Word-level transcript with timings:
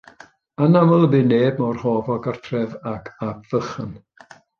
Anaml 0.67 1.03
y 1.07 1.09
bu 1.11 1.19
neb 1.31 1.61
mor 1.63 1.79
hoff 1.81 2.09
o 2.13 2.15
gartref 2.29 2.73
ag 2.93 3.13
Ap 3.29 3.45
Vychan. 3.53 3.93